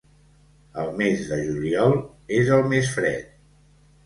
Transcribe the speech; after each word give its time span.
El 0.83 0.87
mes 1.01 1.21
de 1.33 1.37
juliol 1.49 1.93
és 2.39 2.51
el 2.57 2.65
més 2.73 2.91
fred. 2.97 3.31